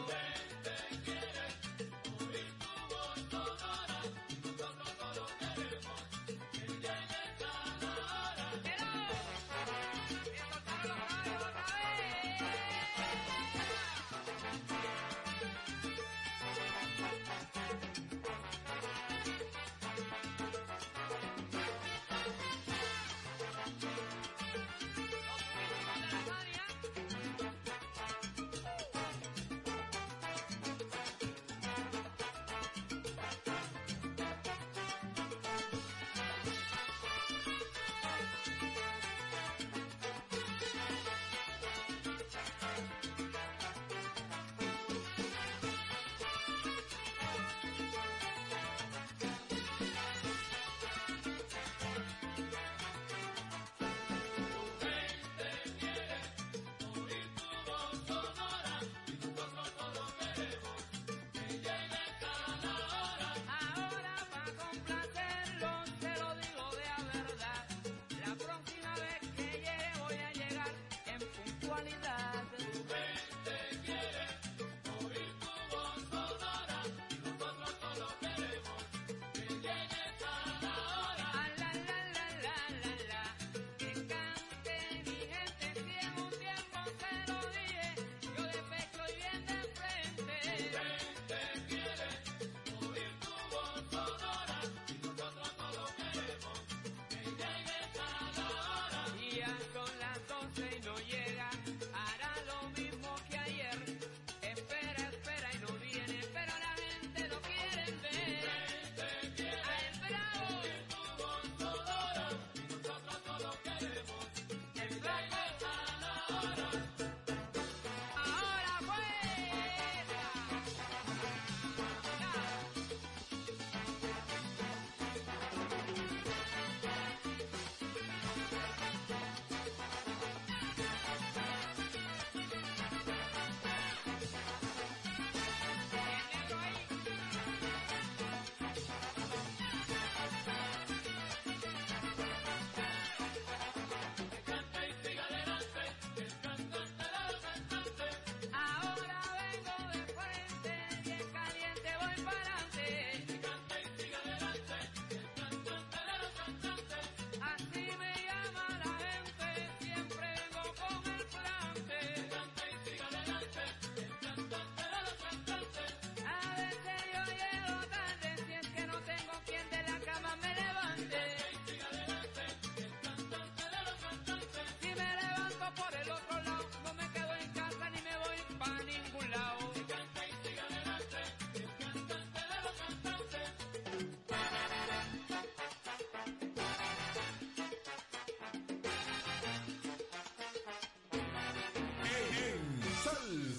Bye. 116.73 117.02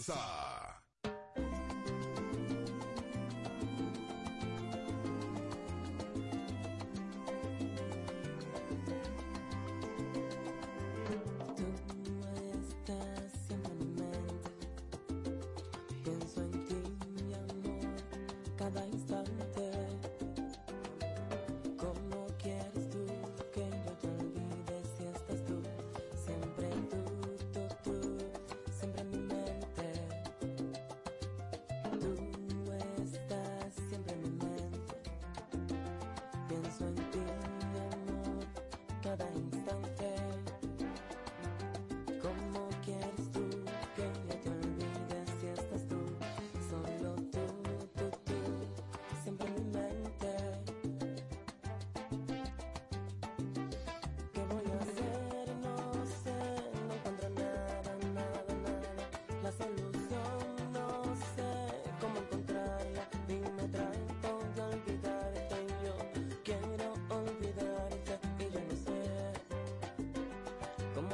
Salsa. 0.04 0.43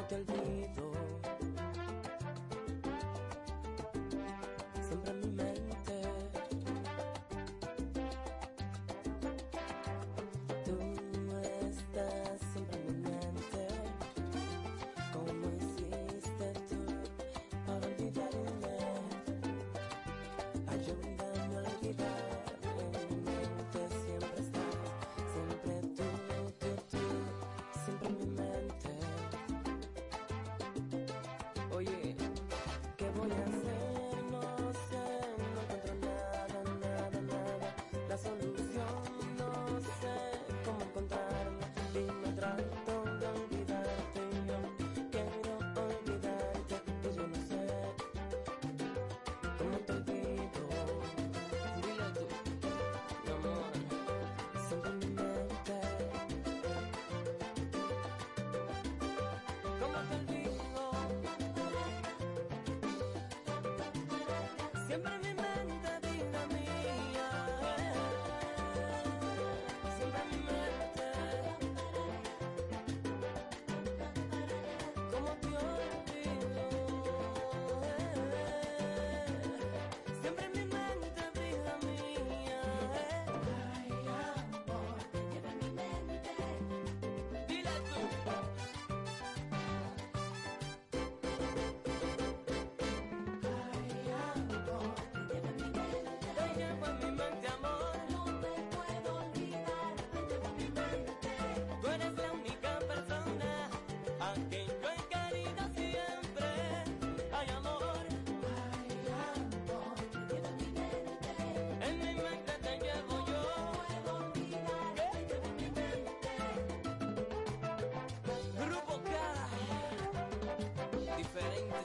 Te 0.10 0.15
olvido. 0.15 0.48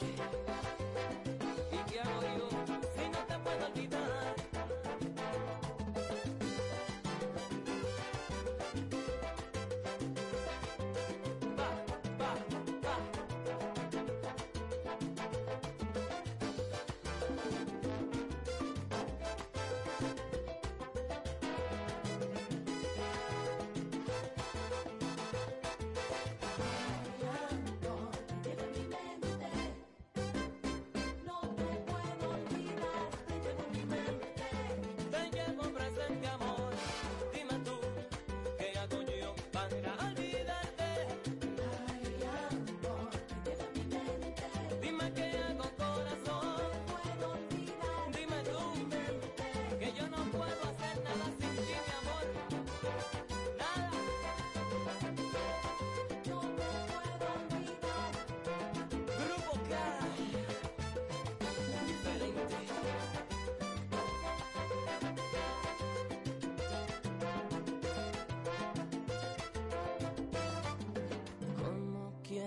Bye. 0.00 0.33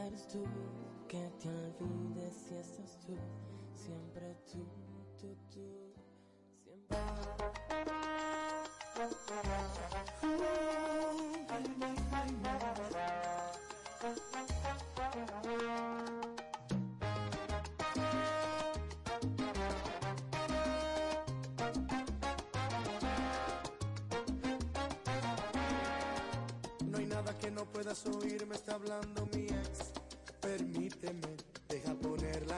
eres 0.08 0.28
tú, 0.28 0.44
que 1.08 1.30
te 1.40 1.50
olvides 1.50 2.34
si 2.34 2.56
estás 2.56 2.98
tú, 3.06 3.14
siempre 3.74 4.36
tú, 4.52 4.66
tú, 5.20 5.36
tú, 5.52 5.94
siempre. 6.64 6.98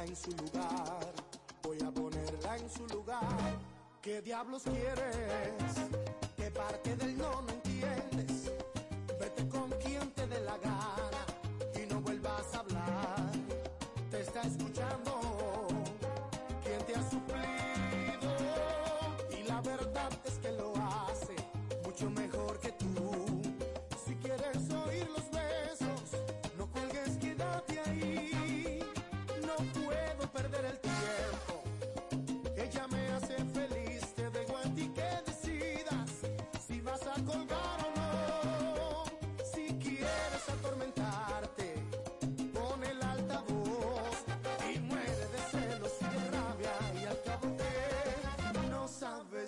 en 0.10 0.16
su 0.16 0.32
lugar. 0.32 1.14
Voy 1.64 1.78
a 1.82 1.92
ponerla 1.92 2.58
en 2.58 2.70
su 2.70 2.88
lugar. 2.88 3.60
¿Qué 4.02 4.22
diablos 4.22 4.64
quieres? 4.64 5.76
Que 6.36 6.50
parte 6.50 6.96
del 6.96 7.18
no 7.18 7.42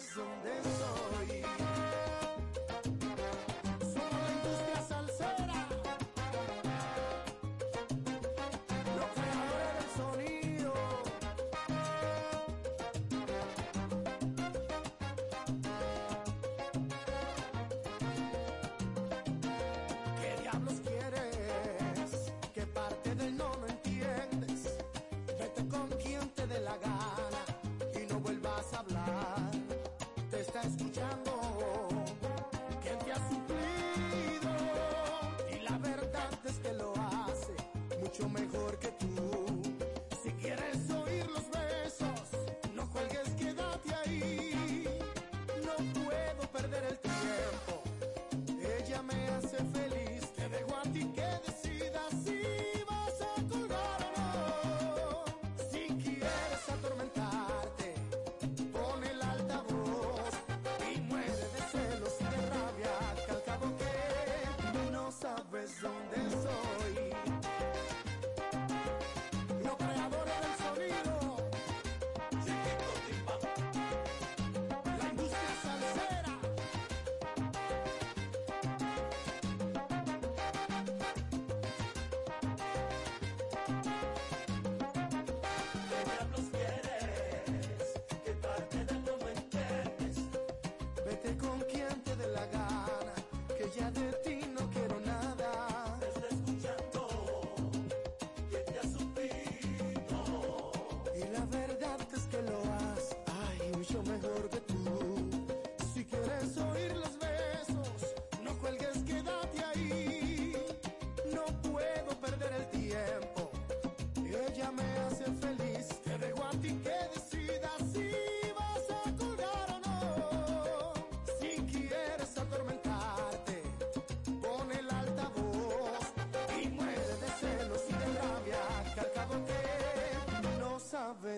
So. 0.02 0.41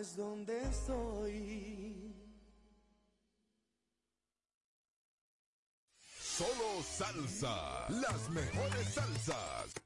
sabes 0.04 0.16
dónde 0.18 0.62
estoy. 0.62 2.14
Solo 6.20 6.84
salsa, 6.84 7.88
las 7.90 8.30
mejores 8.30 8.94
salsas. 8.94 9.83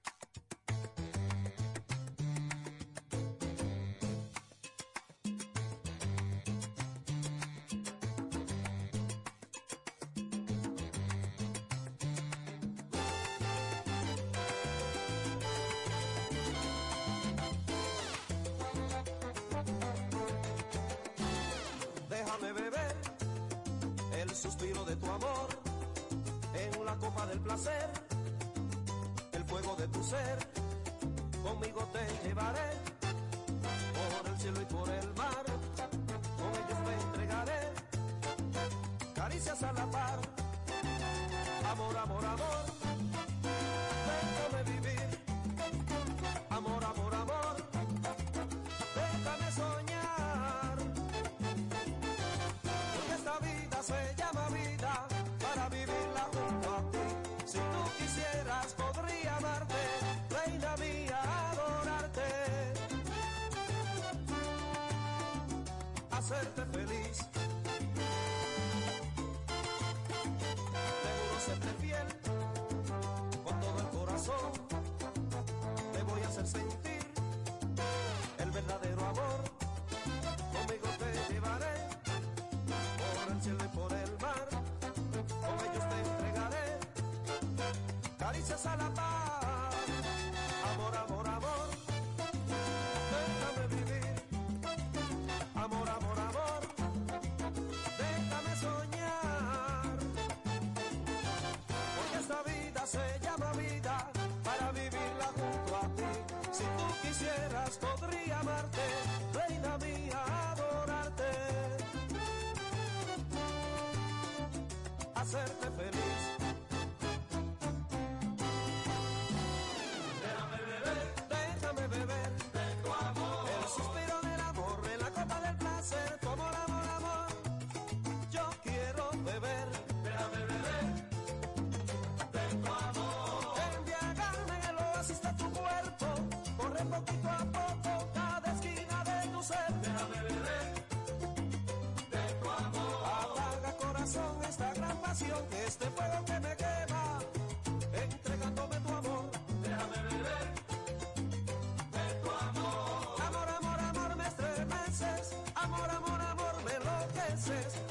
princess. 157.48 157.87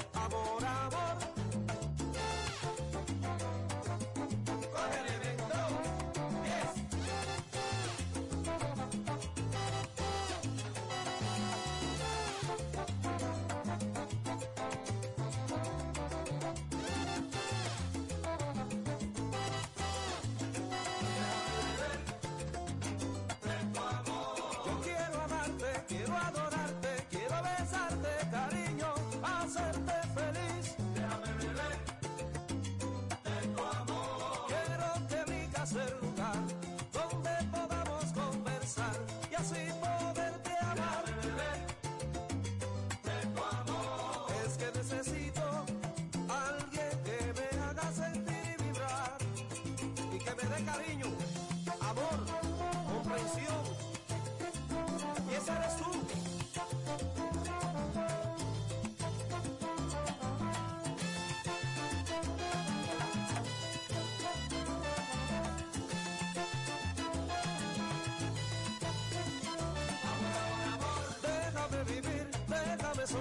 ser 35.77 36.06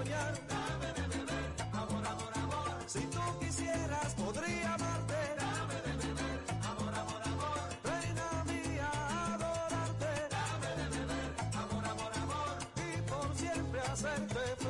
Dame 0.04 0.92
de 0.92 1.08
beber, 1.08 1.68
amor, 1.72 2.06
amor, 2.06 2.32
amor. 2.34 2.76
Si 2.86 3.00
tú 3.06 3.20
quisieras, 3.40 4.14
podría 4.14 4.74
amarte. 4.74 5.14
Dame 5.38 5.74
de 5.86 5.92
beber, 5.96 6.40
amor, 6.70 6.94
amor, 6.94 7.22
amor. 7.24 7.58
Reina 7.82 8.44
mía, 8.44 8.90
adorarte. 9.32 10.12
Dame 10.30 10.70
de 10.76 10.86
beber, 10.98 11.30
amor, 11.54 11.84
amor, 11.86 12.12
amor. 12.22 12.56
Y 12.76 13.02
por 13.08 13.34
siempre 13.36 13.80
hacerte 13.80 14.34
feliz. 14.58 14.65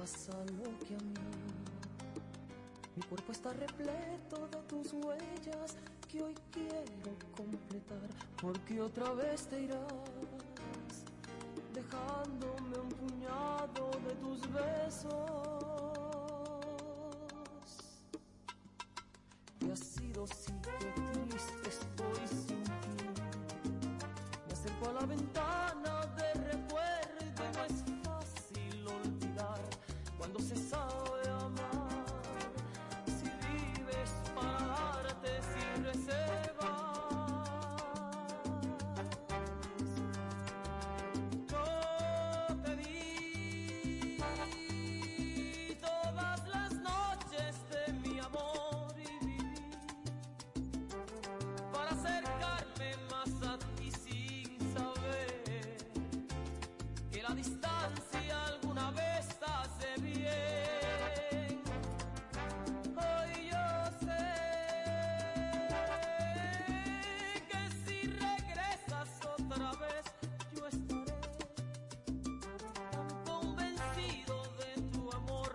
pasa 0.00 0.32
lo 0.32 0.70
que 0.86 0.94
a 0.94 0.98
mí. 0.98 1.14
Mi 2.96 3.02
cuerpo 3.02 3.32
está 3.32 3.52
repleto 3.52 4.48
de 4.48 4.56
tus 4.62 4.92
huellas 4.94 5.76
que 6.08 6.22
hoy 6.22 6.34
quiero 6.50 7.12
completar, 7.36 8.08
porque 8.40 8.80
otra 8.80 9.12
vez 9.12 9.46
te 9.46 9.60
irás, 9.60 9.84
dejándome 11.74 12.78
un 12.78 12.88
puñado 12.88 13.90
de 14.06 14.14
tus 14.14 14.40
besos. 14.52 15.10
Y 19.60 19.70
ha 19.70 19.76
sido 19.76 20.26
si 20.26 20.52
la 57.30 57.36
distancia 57.36 58.44
alguna 58.46 58.90
vez 58.90 59.28
hace 59.46 60.00
bien. 60.00 61.62
Hoy 62.96 63.50
yo 63.52 63.66
sé 64.00 64.24
que 67.48 67.60
si 67.84 67.98
regresas 68.08 69.08
otra 69.38 69.70
vez, 69.84 70.04
yo 70.56 70.66
estaré 70.66 71.20
convencido 73.24 74.36
de 74.58 74.82
tu 74.90 75.12
amor, 75.12 75.50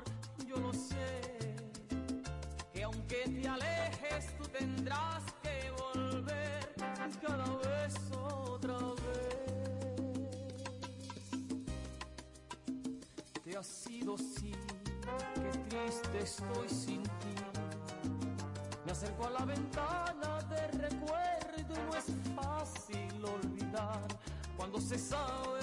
yo 0.47 0.56
lo 0.57 0.72
sé, 0.72 1.57
que 2.73 2.84
aunque 2.84 3.23
te 3.26 3.47
alejes, 3.49 3.74
estoy 16.26 16.68
sin 16.68 17.03
ti. 17.03 17.35
Me 18.84 18.91
acerco 18.91 19.27
a 19.27 19.30
la 19.30 19.45
ventana 19.45 20.41
de 20.49 20.68
recuerdo 20.80 21.53
y 21.57 21.85
no 21.85 21.95
es 21.95 22.06
fácil 22.35 23.23
olvidar 23.23 24.07
cuando 24.57 24.81
se 24.81 24.97
sabe 24.97 25.55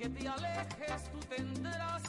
que 0.00 0.08
te 0.08 0.26
alejes 0.26 1.12
tú 1.12 1.18
tendrás 1.28 1.99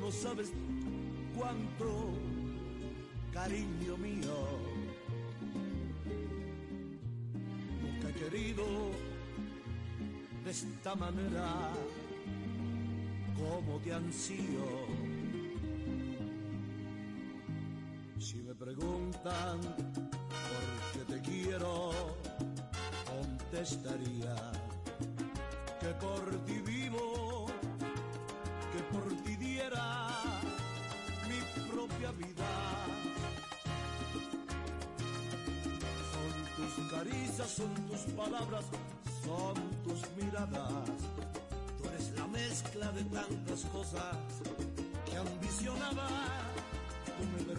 no 0.00 0.10
sabes 0.10 0.52
cuánto, 1.36 2.10
cariño 3.32 3.96
mío. 3.96 4.36
Nunca 7.80 8.08
he 8.08 8.12
querido 8.12 8.64
de 10.44 10.50
esta 10.50 10.94
manera, 10.94 11.70
como 13.36 13.78
te 13.78 13.92
ansío. 13.92 14.66
Si 18.18 18.36
me 18.42 18.54
preguntan 18.54 19.60
por 19.60 20.62
qué 20.92 21.12
te 21.12 21.20
quiero, 21.22 21.92
contestaría 23.06 24.31
Son 37.02 37.74
tus 37.88 38.14
palabras, 38.14 38.64
son 39.24 39.54
tus 39.82 40.00
miradas. 40.16 40.84
Tú 41.76 41.88
eres 41.88 42.12
la 42.12 42.26
mezcla 42.28 42.92
de 42.92 43.02
tantas 43.04 43.64
cosas 43.72 44.16
que 45.04 45.16
ambicionaba. 45.16 46.08
Tú 47.04 47.24
me 47.36 47.51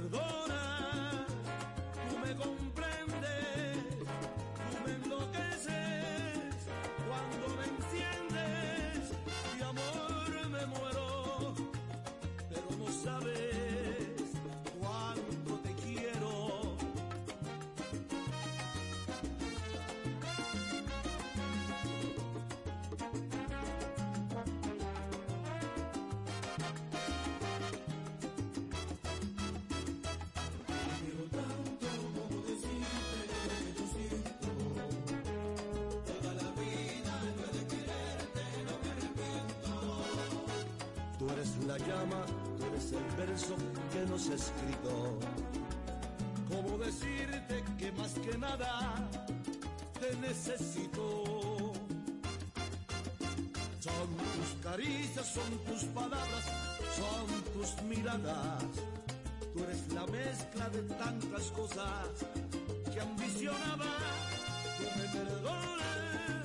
Tú 41.24 41.30
eres 41.32 41.56
la 41.66 41.78
llama, 41.78 42.26
tú 42.58 42.66
eres 42.66 42.91
el 42.91 43.16
verso 43.16 43.56
que 43.94 44.06
nos 44.12 44.28
escribió. 44.28 45.20
¿Cómo 46.50 46.78
decirte 46.78 47.64
que 47.78 47.91
más 47.94 48.14
que 48.16 48.38
nada 48.38 49.10
te 50.02 50.18
necesito? 50.18 51.72
Son 53.80 54.08
tus 54.36 54.64
caricias, 54.64 55.26
son 55.34 55.58
tus 55.60 55.84
palabras, 55.95 56.44
son 56.98 57.44
tus 57.54 57.82
miradas. 57.84 58.64
Tú 59.54 59.64
eres 59.64 59.94
la 59.94 60.06
mezcla 60.08 60.70
de 60.70 60.82
tantas 60.95 61.44
cosas 61.52 62.10
que 62.94 63.00
ambicionaba. 63.00 63.95
Tú 64.78 64.84
me 65.00 65.08
perdonas 65.08 66.43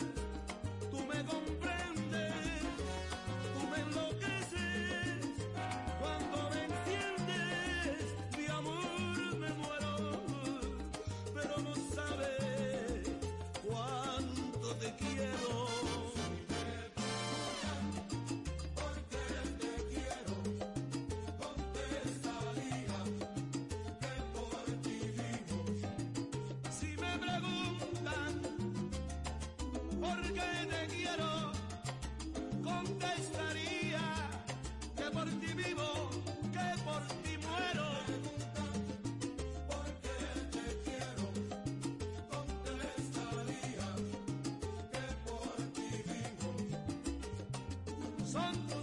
santo 48.38 48.77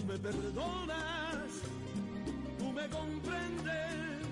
tú 0.00 0.06
me 0.06 0.18
perdonas, 0.18 1.50
tú 2.58 2.72
me 2.72 2.88
comprendes, 2.88 4.26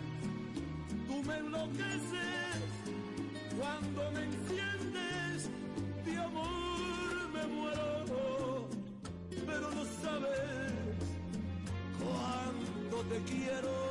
tú 1.07 1.23
me 1.23 1.36
enloqueces, 1.36 2.59
cuando 3.59 4.11
me 4.12 4.24
enciendes, 4.24 5.51
de 6.05 6.16
amor 6.16 7.28
me 7.32 7.47
muero, 7.47 8.69
pero 9.47 9.70
no 9.70 9.85
sabes 10.03 10.73
cuánto 11.99 13.03
te 13.09 13.23
quiero. 13.23 13.89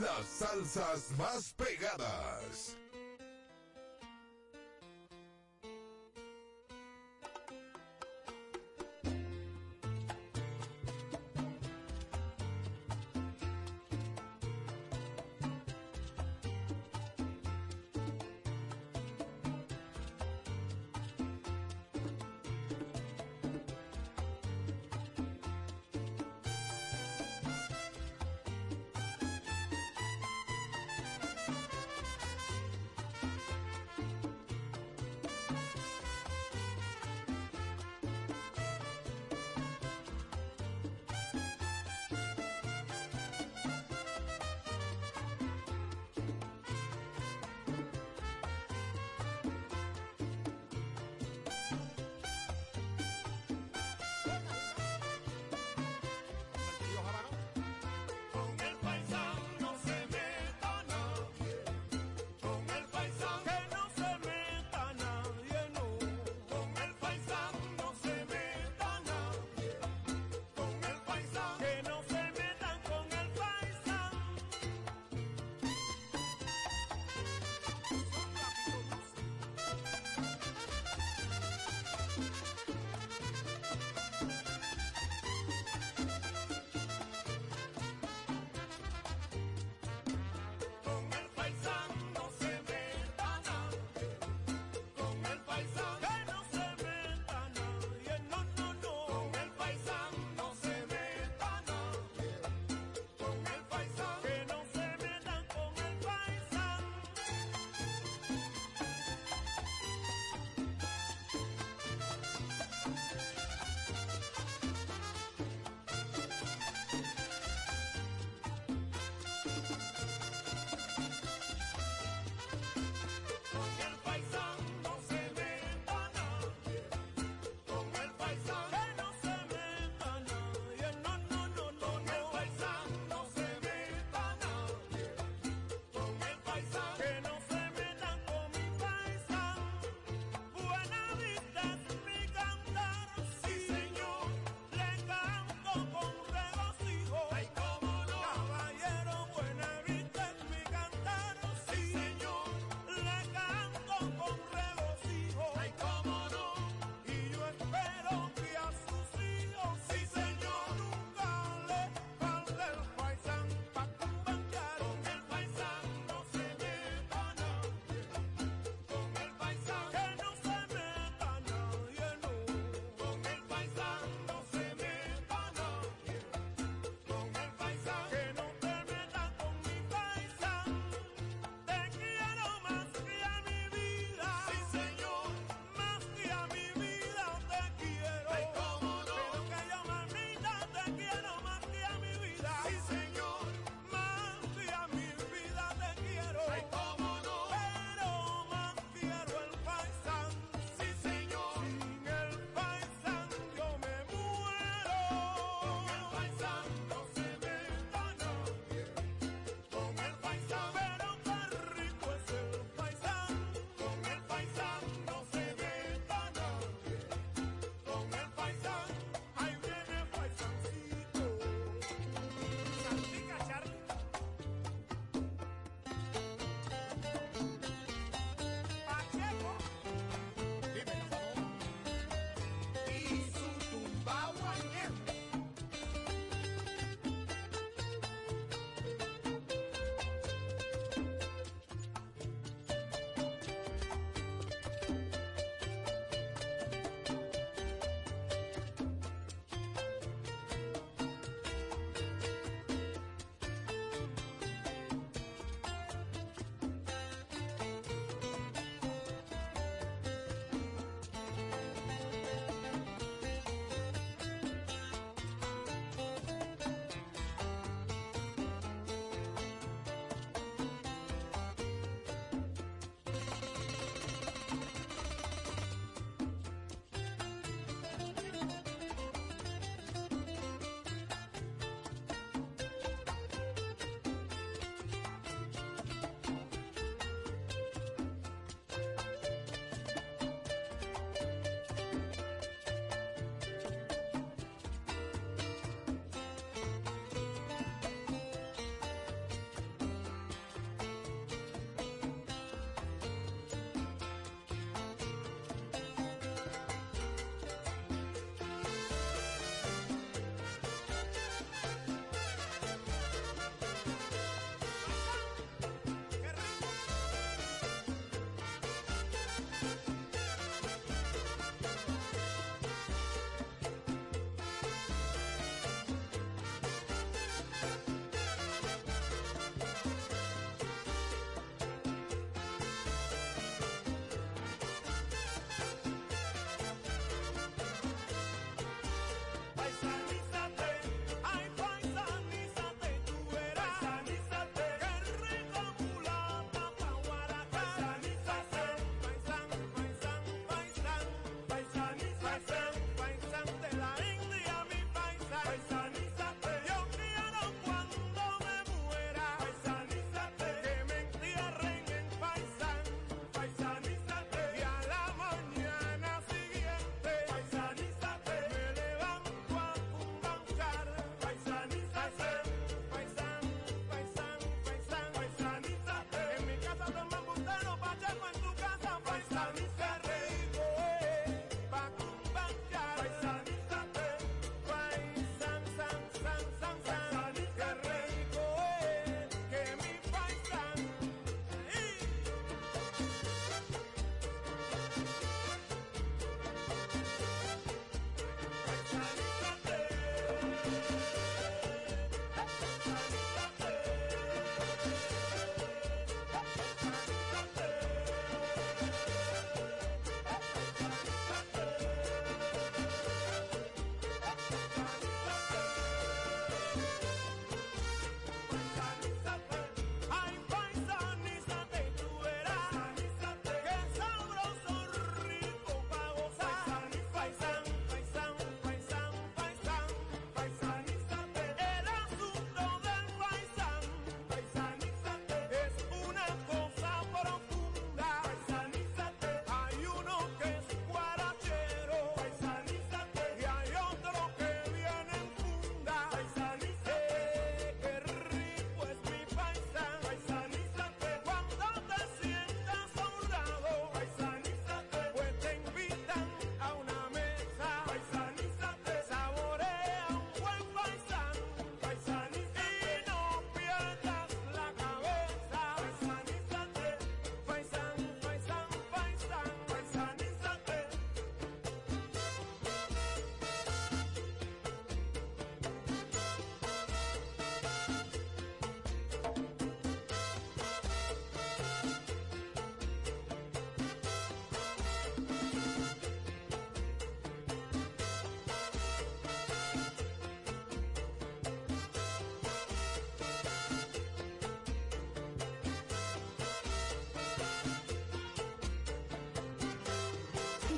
Las 0.00 0.26
salsas 0.26 1.10
más 1.18 1.52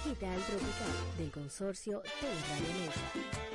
Digital 0.04 0.36
Tropical 0.36 1.16
del 1.16 1.30
consorcio 1.30 2.02
Teleradio 2.20 3.53